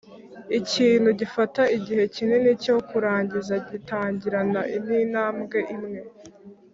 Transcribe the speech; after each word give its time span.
ikintu 0.59 1.09
gifata 1.19 1.61
igihe 1.77 2.03
kinini 2.15 2.49
cyo 2.63 2.75
kurangiza 2.89 3.55
gitangirana 3.69 4.61
nintambwe 4.85 5.59
imwe 5.75 5.99